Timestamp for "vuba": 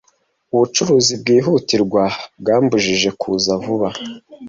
3.63-3.89